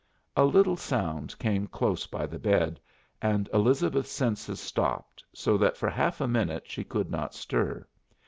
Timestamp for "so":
5.31-5.59